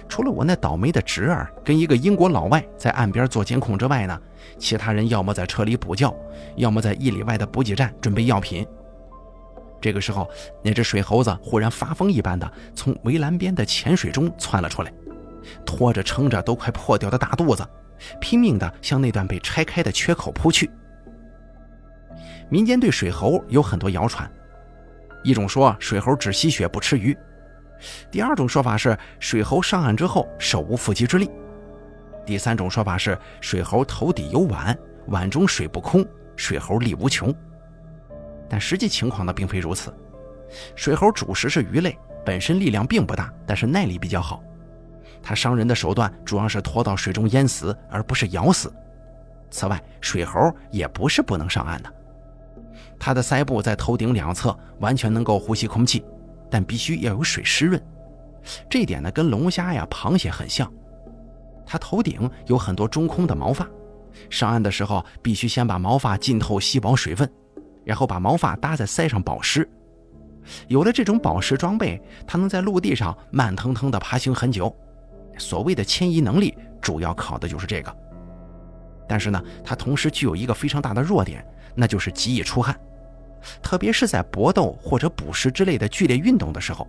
[0.08, 4.18] 除了我那倒霉的侄儿跟一个英国老外在岸边做监控之外呢，
[4.58, 6.16] 其他人要么在车里补觉，
[6.56, 8.66] 要么在一里外的补给站准备药品。
[9.84, 10.30] 这个时候，
[10.64, 14.94] 那只水猴子忽然发疯一般的从围栏边的浅水中窜了出来，
[15.66, 17.68] 拖着撑着都快破掉的大肚子，
[18.22, 20.72] 拼命地向那段被拆开的缺口扑去。
[22.50, 24.32] 民间对水猴有很多谣传，
[25.22, 27.18] 一种说水猴只吸血不吃鱼，
[28.10, 31.30] 第二种说法是水猴上岸之后手无缚鸡之力，
[32.26, 36.06] 第三种说法是水猴头底有碗，碗中水不空，
[36.38, 37.36] 水猴力无穷。
[38.54, 39.92] 但实际情况呢，并非如此。
[40.76, 44.44] 水猴主食是鱼类，本身力量并不大，但是耐力比较好。
[45.24, 48.72] 它伤人的手段主要是拖到水中淹死，而不是咬死。
[49.50, 51.92] 此外，水猴也不是不能上岸的。
[53.00, 56.06] 它的腮部在头顶两侧完全能够呼吸空气，
[56.48, 57.84] 但必须要有水湿润。
[58.70, 60.72] 这一点呢，跟龙虾呀、螃蟹很像。
[61.66, 63.68] 它头顶有很多中空的毛发，
[64.30, 67.28] 上岸的时候必须先把毛发浸透吸饱水分，
[67.84, 69.68] 然后把毛发搭在腮上保湿。
[70.68, 74.76] 有了这种保湿装备，它能在陆地上慢腾腾地爬行很久。
[75.38, 77.96] 所谓的迁移能力，主要靠的就是这个。
[79.08, 82.78] 但是呢，它同时具有一个非常大的弱点，那就是极易出汗，
[83.62, 86.88] 特别是在搏斗或者捕食之类的剧烈运动的时候，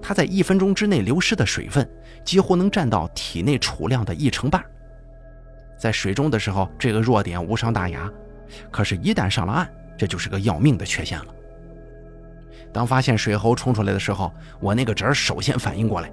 [0.00, 1.88] 它在一分钟之内流失的水分
[2.24, 4.64] 几乎能占到体内储量的一成半。
[5.78, 8.10] 在水中的时候，这个弱点无伤大雅，
[8.70, 11.26] 可是，一旦上了岸，这就是个要命的缺陷了。
[12.72, 16.10] 当发现水猴冲出来的时候，我那个侄儿首先反应过来，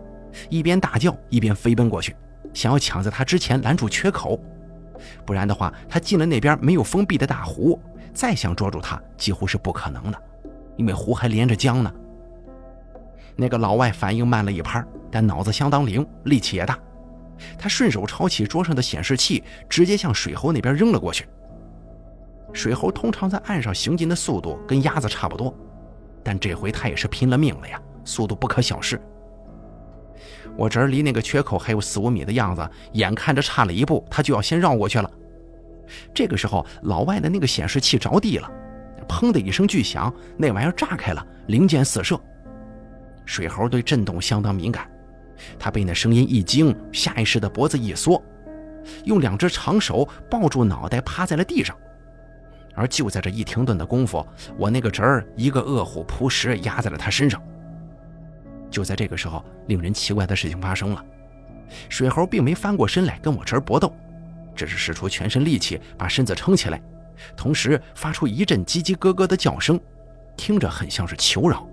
[0.49, 2.15] 一边大叫一边飞奔过去，
[2.53, 4.39] 想要抢在他之前拦住缺口。
[5.25, 7.81] 不然的话，他进了那边没有封闭的大湖，
[8.13, 10.21] 再想捉住他几乎是不可能的，
[10.77, 11.91] 因为湖还连着江呢。
[13.35, 16.77] 那个老外反应慢了一拍，但脑子相当灵，力气也大。
[17.57, 21.25] 他顺手抄起桌上的显示器，直接向水猴那边扔了过去。
[22.53, 25.55] 水猴通常在岸上行进的速度跟鸭子差不多，
[26.23, 28.99] 但这回他也是拼了命了呀，速度不可小视。
[30.57, 35.09] 我侄儿离那个缺口还有四五米的样子，眼看着差了一步，他就要先绕过去了。
[36.13, 38.51] 这个时候，老外的那个显示器着地了，
[39.07, 42.19] 砰的一声巨响，那玩意儿炸开了，零件四射。
[43.25, 44.89] 水猴对震动相当敏感，
[45.57, 48.21] 他被那声音一惊，下意识的脖子一缩，
[49.05, 51.75] 用两只长手抱住脑袋，趴在了地上。
[52.81, 54.25] 而就在这一停顿的功夫，
[54.57, 57.39] 我那个侄儿一个饿虎扑食压在了他身上。
[58.71, 61.05] 就在这个时候，令人奇怪的事情发生了。
[61.89, 63.93] 水猴并没翻过身来跟我侄儿搏斗，
[64.55, 66.81] 只是使出全身力气把身子撑起来，
[67.37, 69.79] 同时发出一阵叽叽咯咯的叫声，
[70.35, 71.63] 听着很像是求饶。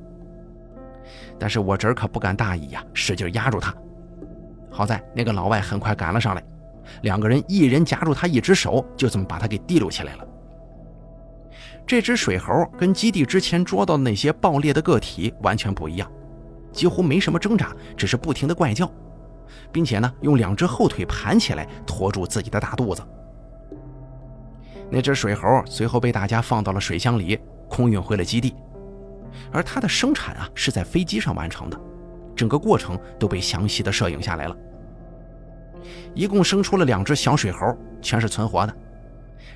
[1.39, 3.75] 但是我侄儿可不敢大意呀，使劲压住他。
[4.71, 6.45] 好在那个老外很快赶了上来，
[7.01, 10.29] 两个人一人夹住他一只手，就这么把他给提溜起来了。
[11.89, 16.07] 这只水猴跟基地之前捉到的那些爆裂的个体完全不一样。
[16.71, 18.89] 几乎没什么挣扎，只是不停的怪叫，
[19.73, 23.03] 并且呢，用两只后腿盘起来托住自己的大肚子。
[24.91, 28.55] 那只水猴随后被大家放到了水箱里，空运回了基地。
[29.51, 31.81] 而它的生产啊，是在飞机上完成的，
[32.37, 34.55] 整个过程都被详细的摄影下来了。
[36.13, 38.77] 一共生出了两只小水猴，全是存活的。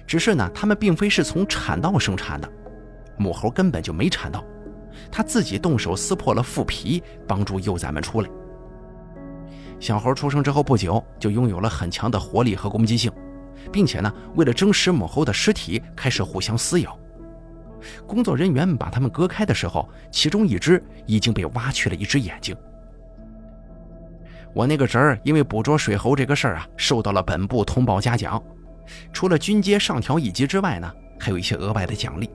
[0.06, 2.50] 只是呢，它们并非是从产道生产的，
[3.16, 4.44] 母猴根本就没产道。
[5.10, 8.28] 他自己动手撕破了腹皮，帮助幼崽们出来。
[9.80, 13.10] 小猴出生之后不久，就拥有了很强的活力和攻击性，
[13.72, 16.96] 并且呢，为了争食母猴的尸体，开始互相撕咬。
[18.06, 22.54] 工作人员把它们割开的时候，其中一只已经被挖去了一只眼睛。
[24.54, 28.40] 我那个侄儿因为捕捉水猴这个事儿啊，受到了本部通报嘉奖，
[29.12, 32.28] 除了军阶上调一级之外呢，还有一些额外的奖励。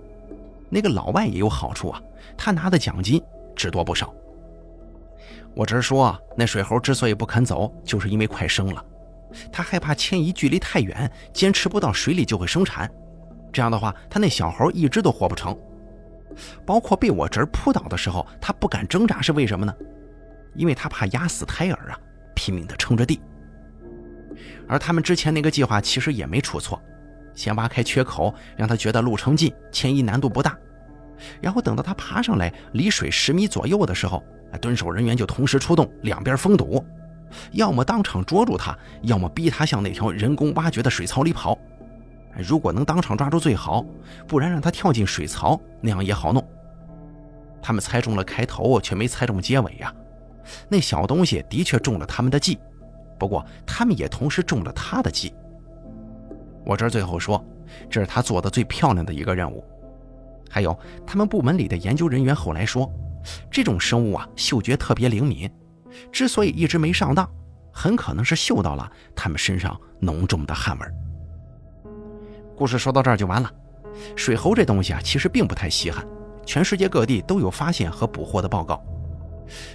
[0.70, 2.02] 那个老外也有好处啊，
[2.38, 3.22] 他拿的奖金
[3.56, 4.14] 只多不少。
[5.56, 8.86] 我侄儿说，那水猴之所以不肯走，就是因为快生了，
[9.52, 12.92] 他害怕迁移距离太远，坚持不到水里就会生产，
[13.52, 15.58] 这样的话，他那小猴一只都活不成。
[16.66, 19.74] 包括被我侄儿扑倒的时候，他不敢挣扎，是为什么呢？
[20.54, 22.00] 因为他怕压死胎儿啊，
[22.36, 23.20] 拼命的撑着地。
[24.68, 26.82] 而他们之前那个计划其实也没出错。
[27.34, 30.58] 先挖开缺口，让他觉得路程近，迁移难度不大。
[31.40, 34.24] 然后等到他爬上来，离水十米左右的时候，
[34.60, 36.84] 蹲守人员就同时出动，两边封堵，
[37.52, 41.58] 要么当场捉住他，要么逼他向那条人工挖掘的水槽里跑。
[42.38, 43.84] 如果能当场抓住最好，
[44.28, 46.48] 不然让他跳进水槽，那样也好弄。
[47.62, 49.94] 他们猜中了开头，却没猜中结尾呀。
[50.70, 52.60] 那小东西的确中了他们的计，
[53.18, 55.34] 不过他们也同时中了他的计。
[56.66, 57.44] 我这最后说，
[57.90, 59.64] 这是他做的最漂亮的一个任务。
[60.50, 62.92] 还有，他们部门里的研究人员后来说，
[63.52, 65.50] 这种生物啊，嗅觉特别灵敏，
[66.12, 67.30] 之所以一直没上当，
[67.72, 70.86] 很可能是嗅到了他们身上浓重的汗味。
[72.56, 73.52] 故事说到这儿就完了。
[74.16, 76.06] 水猴这东西啊，其实并不太稀罕，
[76.46, 78.82] 全世界各地都有发现和捕获的报告，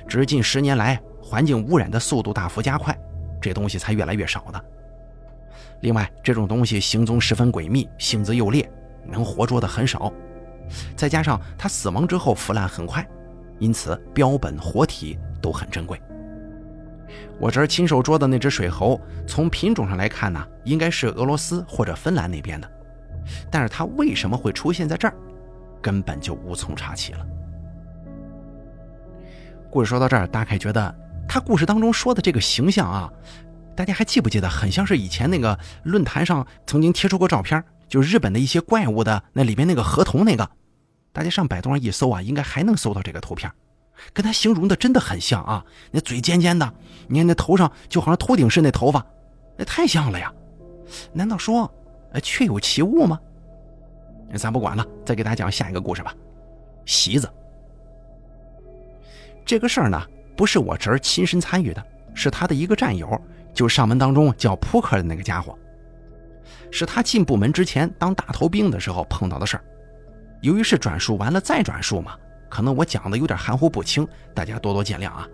[0.06, 2.96] 只是近十年来环境污染的速度大幅加快，
[3.42, 4.64] 这东西才越来越少的。
[5.80, 8.70] 另外，这种东西行踪十分诡秘，性子又烈，
[9.04, 10.12] 能活捉的很少，
[10.96, 13.04] 再加上它死亡之后腐烂很快，
[13.58, 16.00] 因此标本活体都很珍贵。
[17.40, 22.70] 我这儿亲手捉的那只水猴，从品种上来看呢，应该是俄罗斯或者芬兰那边的，
[23.50, 25.14] 但是它为什么会出现在这儿，
[25.82, 27.26] 根本就无从查起了。
[29.68, 30.94] 故事说到这儿，大概觉得
[31.28, 33.10] 他故事当中说的这个形象啊，
[33.74, 34.48] 大家还记不记得？
[34.48, 40.48] 很像是以前那个论坛上曾经贴出过照片，就是日本的一些怪物的那里边那个河童那个，
[41.12, 43.50] 大家上百度上一搜啊，应该还能搜到这个图片。
[44.12, 45.64] 跟他形容的真的很像啊！
[45.92, 46.74] 那嘴尖尖的，
[47.06, 49.04] 你看那头上就好像头顶式那头发，
[49.56, 50.32] 那太像了呀！
[51.12, 51.72] 难道说，
[52.12, 53.20] 呃，确有其物吗？
[54.34, 56.14] 咱不管了，再给大家讲下一个故事吧。
[56.84, 57.30] 席子，
[59.44, 60.02] 这个事儿呢，
[60.36, 63.20] 不是我侄儿亲身参与的，是他的一个战友，
[63.52, 65.58] 就上门当中叫扑克的那个家伙，
[66.70, 69.64] 是他进部门之前当大头兵的时候碰到的事儿。
[70.40, 72.16] 由于是转述完了再转述嘛。
[72.48, 75.26] 可能我讲的有点含糊不清，大家多多见谅啊。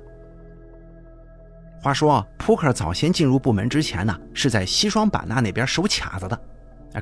[1.83, 6.41] 话说，扑克早先进入部门之前呢，是在西双版纳那边守卡子的，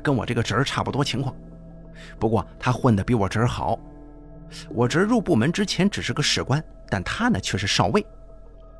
[0.01, 1.35] 跟我这个侄儿差不多情况。
[2.17, 3.77] 不过他混得比我侄儿好。
[4.69, 8.05] 我侄儿入部门之前只是个士官，但他呢却是少尉。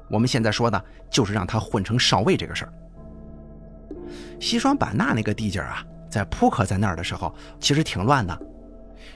[0.10, 2.74] 我们现在说的就是让他混成少尉这个事儿。
[4.39, 8.39] 西双版纳那个地界啊，在扑克在那儿的时候，其实挺乱的。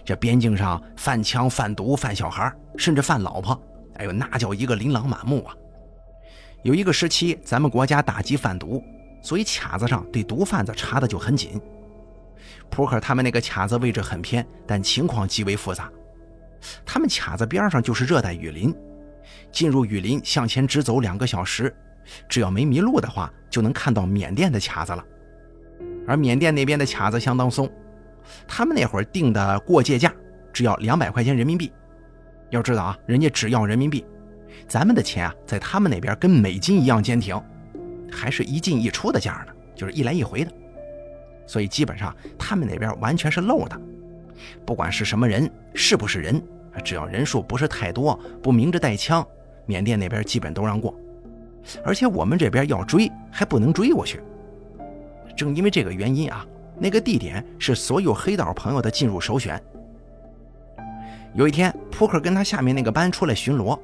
[0.03, 3.59] 这边境上贩枪、贩毒、贩小孩，甚至贩老婆，
[3.95, 5.55] 哎呦，那叫一个琳琅满目啊！
[6.63, 8.83] 有一个时期，咱们国家打击贩毒，
[9.21, 11.61] 所以卡子上对毒贩子查的就很紧。
[12.69, 15.89] 扑克他们那个卡子位置很偏，但情况极为复杂。
[16.85, 18.75] 他们卡子边上就是热带雨林，
[19.51, 21.73] 进入雨林向前直走两个小时，
[22.27, 25.03] 只要没迷路的话，就能看到缅甸的卡子了。
[26.07, 27.69] 而缅甸那边的卡子相当松。
[28.47, 30.13] 他们那会儿定的过界价
[30.53, 31.71] 只要两百块钱人民币，
[32.51, 34.05] 要知道啊，人家只要人民币，
[34.67, 37.41] 咱们的钱啊，在他们那边跟美金一样坚挺，
[38.11, 40.51] 还是一进一出的价呢，就是一来一回的，
[41.47, 43.81] 所以基本上他们那边完全是漏的，
[44.65, 46.41] 不管是什么人，是不是人，
[46.83, 49.25] 只要人数不是太多，不明着带枪，
[49.65, 50.95] 缅甸那边基本都让过，
[51.83, 54.21] 而且我们这边要追还不能追过去，
[55.35, 56.45] 正因为这个原因啊。
[56.83, 59.61] 那个地点是所有黑道朋友的进入首选。
[61.35, 63.79] 有一天，扑克跟他下面那个班出来巡逻，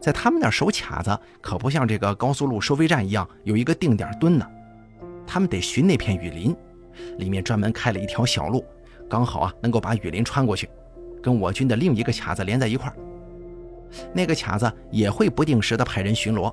[0.00, 4.46] 在他们那守卡子，可不像这个高速路收费站一样有一个定点蹲呢。
[5.26, 6.54] 他们得寻那片雨林，
[7.16, 8.62] 里面专门开了一条小路，
[9.14, 10.68] 刚好啊能够把雨林穿过去，
[11.22, 12.96] 跟我军的另一个卡子连在一块儿。
[14.12, 16.52] 那个卡子也会不定时的派人巡逻，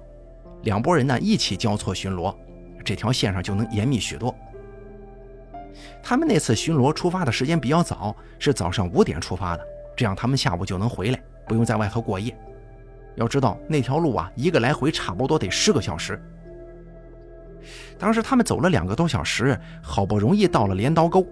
[0.62, 2.32] 两拨人呢一起交错巡逻，
[2.86, 4.36] 这条线上就能严密许多。
[6.04, 9.64] 他们那次巡逻出发的时间比较早，是早上五点出发的，
[9.98, 12.32] 这样他们下午就能回来，不用在外头过夜。
[13.16, 16.22] 要知道那条路啊，一个来回差不多得十个小时。
[17.98, 21.26] 当时他们走了两个多小时，好不容易到了镰刀沟，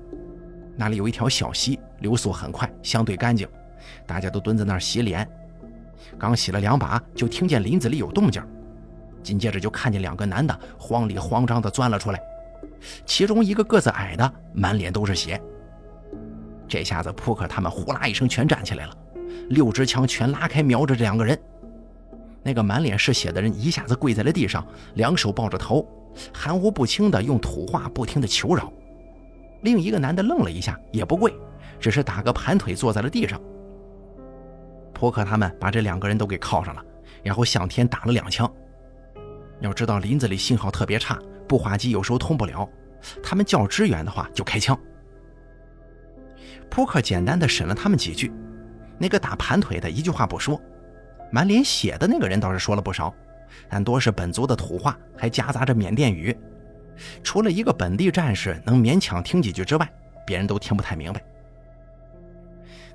[0.80, 3.46] 那里有一条小溪，流速很快，相对干净，
[4.08, 5.30] 大家都蹲在那儿洗脸。
[6.18, 8.42] 刚洗了两把，就听见林子里有动静，
[9.22, 12.22] 紧接着就看见两个男的慌里慌张地钻了出来。
[13.06, 15.38] 其中一个个子矮的，满脸都是血。
[16.66, 18.98] 这下子扑克他们呼啦一声全站起来了，
[19.50, 21.38] 六支枪全拉开，瞄着这两个人。
[22.42, 25.86] 那个满脸是血的人一下子跪在了地上，两手抱着头，
[26.34, 28.72] 含糊不清的用土话不停的求饶。
[29.62, 31.34] 另一个男的愣了一下，也不跪，
[31.80, 33.40] 只是打个盘腿坐在了地上。
[34.94, 36.84] 扑克他们把这两个人都给铐上了，
[37.24, 38.52] 然后向天打了两枪。
[39.62, 41.20] 要知道林子里信号特别差。
[41.48, 42.70] 步话机有时候通不了，
[43.24, 44.80] 他们叫支援的话就开枪。
[46.70, 48.32] 扑克简单的审了他们几句，
[49.00, 50.62] 那个打盘腿的一句话不说，
[51.32, 53.12] 满脸血的那个人倒是说了不少，
[53.68, 56.38] 但多是本族的土话，还夹杂着缅甸语。
[57.24, 59.90] 除了一个本地战士能勉强听几句之外，
[60.26, 61.22] 别人都听不太明白。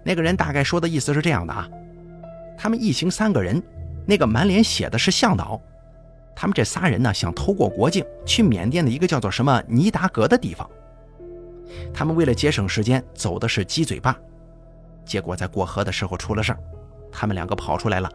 [0.02, 1.68] 那个人大概说的意思是这样的啊，
[2.56, 3.62] 他们一行三个人，
[4.06, 5.60] 那个满脸血的是向导。
[6.36, 10.68] 他们这仨人呢，想偷过国境去缅甸的一个叫做什么尼达格的地方。
[11.92, 14.14] 他们为了节省时间，走的是鸡嘴坝，
[15.04, 16.58] 结果在过河的时候出了事儿，
[17.10, 18.12] 他们两个跑出来了，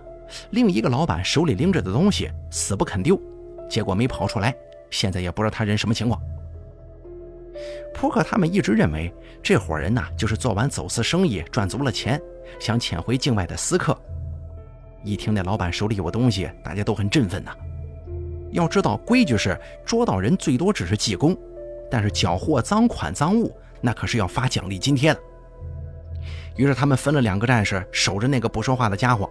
[0.52, 3.20] 另一个老板手里拎着的东西死不肯丢，
[3.70, 4.54] 结果没跑出来，
[4.90, 6.22] 现在也不知道他人什么情况。
[7.94, 9.14] 扑克他们一直认为
[9.44, 12.22] 这伙人呢，就是做完走私生意赚足了钱，
[12.60, 13.98] 想潜回境外的私客。
[15.04, 17.52] 一听那老板手里有东西，大家都很振奋呐。
[18.52, 21.38] 要知道，规矩是捉到人最多只是记功，
[21.90, 25.20] 但是缴获赃款赃物，那可是要发奖励津贴的。
[26.56, 29.30] 于是他们分了两个战士守着那个不说话的家伙，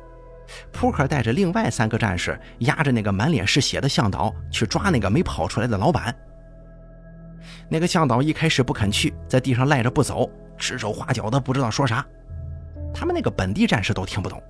[0.73, 6.15] 扑克带着另外三个战士压着那个满脸是血的向导去抓那个没跑出来的老板。
[7.69, 12.05] 那个向导一开始不肯去，在地上赖着不走，指手画脚的不知道说啥。
[12.95, 14.43] 他们那个本地战士都听不懂。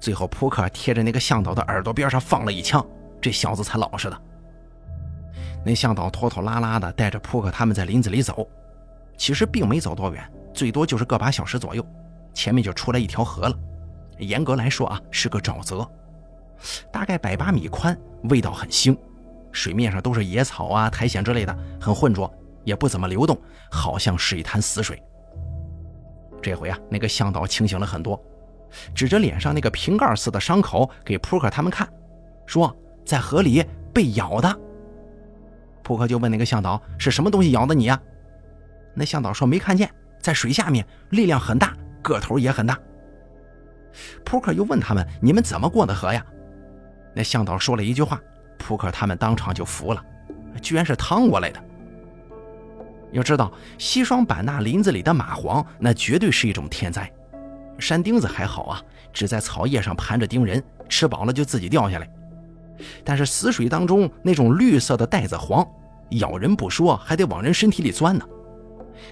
[0.00, 2.84] 最后扑克贴着那个向导的耳朵边上放了一枪，
[3.20, 4.22] 这小子才老实的。
[5.64, 8.48] 那向导拖拖拉拉的带着扑克他们在林子里走，
[9.16, 11.84] 其实并没走多远，最多就是个把小时左右，
[12.34, 13.58] 前面就出来一条河了。
[14.18, 15.88] 严格来说啊，是个沼泽，
[16.90, 17.96] 大概百八米宽，
[18.30, 18.96] 味道很腥，
[19.52, 22.32] 水面上都是野草啊、苔藓之类的，很浑浊，
[22.64, 23.38] 也不怎么流动，
[23.70, 25.02] 好像是一潭死水。
[26.42, 28.22] 这回啊，那个向导清醒了很多，
[28.94, 31.88] 指着脸上那个瓶盖似的伤口给扑克他们看，
[32.46, 34.60] 说在河里被咬的。
[35.82, 38.00] 扑克就问那个向导是什么东西咬的你呀？
[38.94, 39.90] 那向导说没看见，
[40.20, 42.78] 在水下面，力量很大，个头也很大。
[44.24, 46.24] 扑克又问他们你们怎么过的河呀？
[47.14, 48.20] 那向导说了一句话，
[48.58, 50.04] 扑克他们当场就服了，
[50.60, 51.62] 居然是趟过来的。
[53.12, 57.10] 要知道，西双版纳林子里的蚂蟥，那绝对是一种天灾。
[57.78, 58.82] 山钉子还好啊，
[59.12, 62.10] 只在草叶上盘着叮人，吃饱了就自己掉下来。
[63.04, 65.66] 但是死水当中那种绿色的带子黄，
[66.10, 68.24] 咬人不说，还得往人身体里钻呢。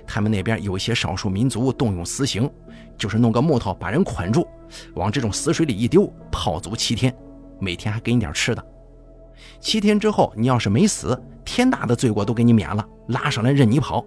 [0.06, 2.50] 他们那边有些少数民族动用私刑，
[2.96, 4.46] 就是弄个木头把人捆住，
[4.94, 7.14] 往这种死水里一丢，泡足七天，
[7.58, 8.64] 每天还给你点吃的。
[9.60, 14.04] 七天之后，你要是没死，天大的罪过都给你免了，拉上来任你跑。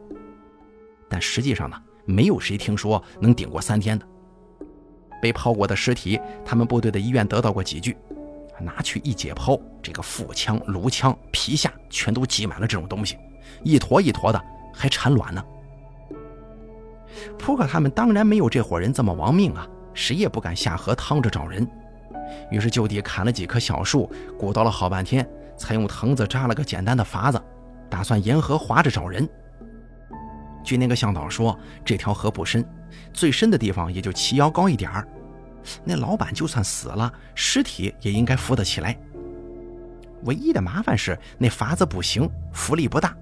[1.10, 4.06] 但实际上呢，没有谁听说能顶过三天的。
[5.22, 7.98] 被泡过的尸体，他们部队的医院得到过几具，
[8.60, 13.18] 拿去一解剖，这个腹腔、颅腔、皮下全都挤满了这种东西，
[13.64, 14.42] 一坨一坨的，
[14.74, 15.44] 还产卵呢。
[17.38, 21.68] 扑克他们当然没有这伙人这么亡命啊，谁也不敢下河趟着找人。
[22.52, 27.42] 于是就地砍了几棵小树，鼓捣了好半天，才用藤子扎了个简单的筏子，
[27.90, 29.28] 打算沿河划着找人。
[30.64, 32.66] 据那个向导说，这条河不深，
[33.14, 35.08] 最深的地方也就齐腰高一点儿。
[35.84, 38.98] 那老板就算死了，尸体也应该浮得起来。
[40.24, 43.16] 唯一的麻烦是那筏子不行，浮力不大，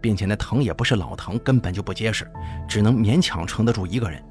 [0.00, 2.30] 并且那藤也不是老藤，根本就不结实，
[2.68, 4.22] 只能勉强撑得住一个人。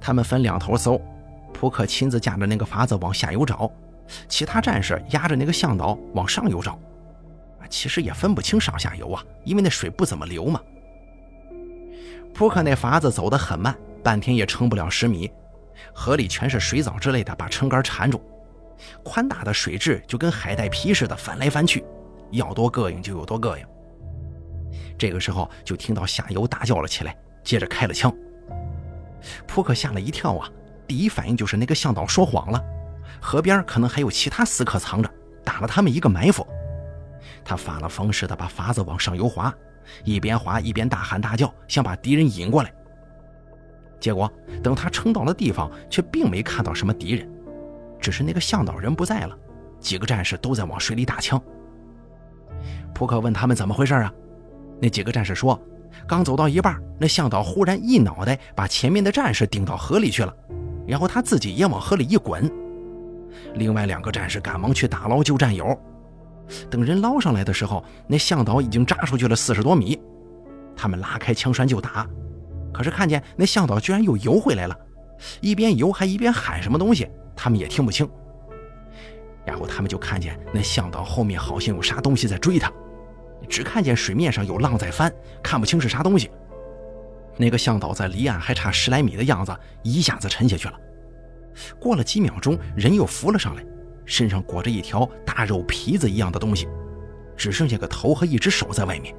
[0.00, 1.00] 他们分两头搜。
[1.52, 3.70] 扑克亲自架着那个筏子往下游找，
[4.26, 6.78] 其他战士压着那个向导往上游找。
[7.68, 10.60] 其实也分不清上下游啊，因为那水不怎么流嘛。
[12.34, 15.30] 扑克那筏子走得很慢，半天也撑不了十米。
[15.94, 18.20] 河里全是水藻之类的，把撑杆缠住。
[19.04, 21.84] 宽大的水质就跟海带皮似的翻来翻去，
[22.30, 23.66] 要多膈应就有多膈应。
[25.02, 28.14] 这个时候就听到下游大叫了起来，接着开了枪。
[29.48, 30.48] 扑克吓了一跳啊！
[30.86, 32.64] 第一反应就是那个向导说谎了，
[33.20, 35.10] 河边可能还有其他死客藏着，
[35.42, 36.46] 打了他们一个埋伏。
[37.44, 39.52] 他发了疯似的把筏子往上游划，
[40.04, 42.72] 一边划一边大喊大叫，想把敌人引过来。
[43.98, 44.32] 结果
[44.62, 47.28] 等他撑到了地方，却并没看到什么敌人，
[48.00, 49.36] 只是那个向导人不在了，
[49.80, 51.42] 几个战士都在往水里打枪。
[52.94, 54.14] 扑克问他们怎么回事啊？
[54.82, 55.56] 那几个战士说，
[56.08, 60.34] 刚走到一半，那向导忽然一脑袋把前面的战士顶到河里去了。
[60.88, 62.50] 然后他自己也往河里一滚，
[63.54, 65.78] 另外两个战士赶忙去打捞救战友。
[66.68, 69.96] 等人捞上来的时候，那向导已经扎出去了四十多米。
[70.74, 72.04] 他们拉开枪栓就打，
[72.74, 74.76] 可是看见那向导居然又游回来了，
[75.40, 78.08] 一边游还一边喊什么东西，他们也听不清。
[79.44, 82.72] 然后他们就看见那向导后面好像有啥东西在追他，
[83.48, 85.12] 只看见水面上有浪在翻，
[85.42, 86.30] 看不清是啥东西。
[87.36, 90.78] 那个向导在离岸还差十来米的样子，一下子沉下去了。
[91.78, 93.64] 过了几秒钟，人又浮了上来，
[94.04, 96.68] 身上裹着一条大肉皮子一样的东西，
[97.36, 99.14] 只剩下个头和一只手在外面，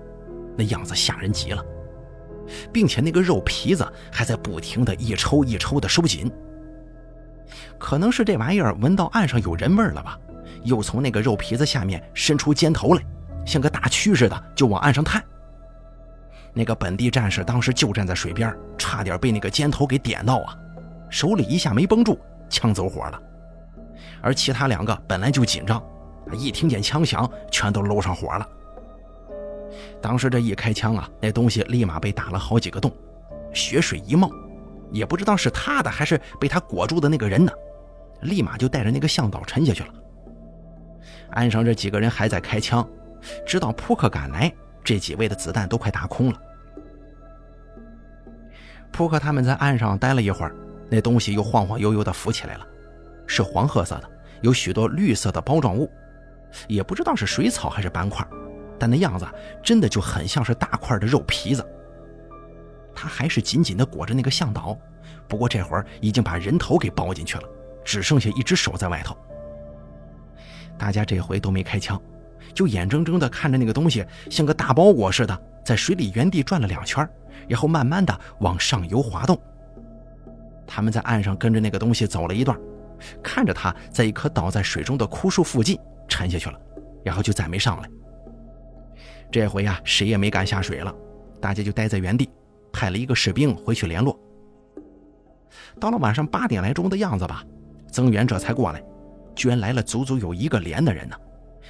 [0.57, 1.63] 那样子吓人极了，
[2.71, 6.31] 并且那个肉皮子还在不停的一抽一抽的收紧。
[7.77, 10.17] 可能是这玩意儿闻到岸上有人味了吧，
[10.63, 13.03] 又从那个肉皮子下面伸出尖头来，
[13.45, 15.23] 像个大蛆似的就往岸上探。
[16.53, 20.55] 那个本地战士当时就站在水边，差点被那个尖头给点到啊！
[21.09, 22.19] 手里一下没绷住，
[22.49, 23.21] 枪走火了。
[24.21, 25.83] 而其他两个本来就紧张，
[26.31, 28.47] 一听见枪响，全都搂上火了。
[30.01, 32.91] 当时这一开枪啊，那东西立马被打了好几个洞，
[33.51, 34.29] 血水一冒，
[34.91, 37.51] 也不知道是他的还是被他裹住的那个人呢，
[38.21, 39.89] 立马就带着那个向导沉下去了。
[41.31, 42.87] 岸上这几个人还在开枪，
[43.45, 44.51] 直到扑克赶来。
[44.83, 46.41] 这几位的子弹都快打空了，
[48.91, 50.53] 扑克他们在岸上待了一会儿，
[50.89, 52.67] 那东西又晃晃悠悠地浮起来了，
[53.25, 54.09] 是黄褐色的，
[54.41, 55.89] 有许多绿色的包状物，
[56.67, 58.27] 也不知道是水草还是斑块，
[58.77, 59.25] 但那样子
[59.63, 61.65] 真的就很像是大块的肉皮子。
[62.93, 64.77] 他还是紧紧地裹着那个向导，
[65.29, 67.43] 不过这会儿已经把人头给包进去了，
[67.85, 69.17] 只剩下一只手在外头。
[70.77, 71.99] 大家这回都没开枪，
[72.53, 77.07] 就眼睁睁地看着那个东西像个大包裹似的，在水里原地转了两圈。
[77.47, 79.37] 然后慢慢的往上游滑动。
[80.65, 82.57] 他们在岸上跟着那个东西走了一段，
[83.21, 85.77] 看着它在一棵倒在水中的枯树附近
[86.07, 86.57] 沉下去了，
[87.03, 87.89] 然后就再没上来。
[89.29, 90.93] 这回呀，谁也没敢下水了，
[91.41, 92.29] 大家就待在原地，
[92.71, 94.17] 派了一个士兵回去联络。
[95.79, 97.43] 到了晚上八点来钟的样子吧，
[97.91, 98.81] 增援这才过来，
[99.35, 101.15] 居然来了足足有一个连的人呢，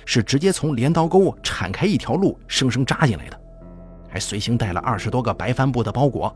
[0.06, 3.40] 是直接从镰刀沟铲开一条路，生生扎进来的。
[4.10, 6.36] 还随行带了二十多个白帆布的包裹，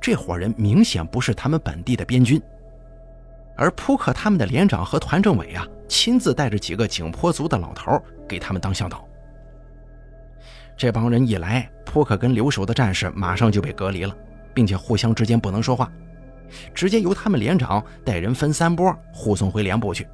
[0.00, 2.40] 这伙人明显不是他们本地的边军，
[3.56, 9.04] 而扑克他们的连长和团政委啊，亲自带着几个景颇族的老头给他们当向导。
[10.76, 14.16] 这帮人一来，扑克跟留守的战士马上就被隔离了，
[14.54, 15.90] 并且互相之间不能说话，
[16.72, 20.06] 直接由他们连长带人分三波护送回连部去。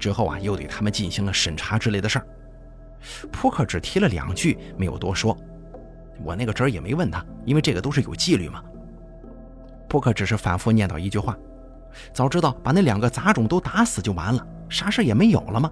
[0.00, 2.26] 之后啊，又对他们进行了审查之类的事儿。
[3.30, 5.36] 扑克只提了两句，没有多说。
[6.24, 8.62] 我那个侄儿也没问他，因为这个都是有纪律嘛。
[9.88, 11.36] 扑克只是反复念叨一句话
[12.12, 15.70] ：“早知道把那两个杂种都打死就完了，啥事也没有了吗？”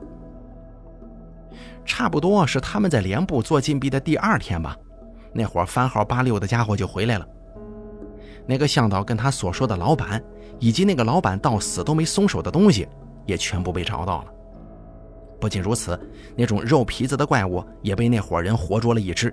[1.85, 4.77] 差不多是他们在连部做禁闭的第二天吧，
[5.33, 7.27] 那伙番号八六的家伙就回来了。
[8.47, 10.23] 那个向导跟他所说的老板，
[10.59, 12.89] 以及那个老板到死都没松手的东西，
[13.29, 14.33] 也全部被找到了。
[15.39, 15.97] 不仅如此，
[16.35, 19.33] 那种肉皮子的怪物也被那伙人活捉了一只。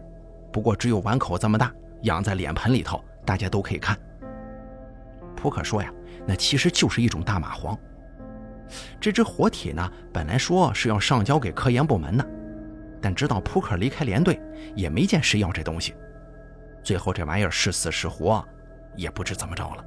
[0.51, 3.97] 不过只有碗口这么大，养在脸盆里头，大家都可以看。
[5.35, 5.91] 扑克说呀，
[6.27, 7.75] 那其实就是一种大蚂蟥。
[8.99, 12.25] 这只活体呢，本来说是要上交给科研部门的，
[13.01, 14.39] 但直到扑克离开连队，
[14.75, 15.95] 也没见谁要这东西。
[16.83, 18.45] 最后这玩意儿是死是活，
[18.95, 19.85] 也不知怎么着了。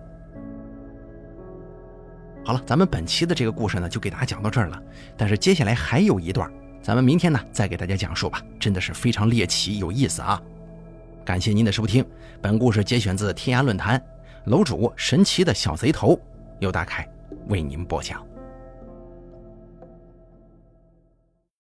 [2.49, 4.83] 好了，咱们本期的这个故事呢，就给大家讲到这儿了。
[5.19, 10.41] 但是接下来还有一段，咱们明天呢再给大家讲述吧，真的是非常猎奇有意思啊。
[11.27, 12.03] 感谢您的收听，
[12.41, 14.03] 本故事节选自天涯论坛，
[14.47, 16.19] 楼主神奇的小贼头
[16.59, 17.07] 由大凯
[17.49, 18.28] 为您播讲。